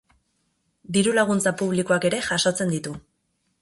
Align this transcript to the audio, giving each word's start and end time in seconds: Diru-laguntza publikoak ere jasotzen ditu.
Diru-laguntza 0.97 1.55
publikoak 1.61 2.11
ere 2.11 2.25
jasotzen 2.31 2.77
ditu. 2.77 3.01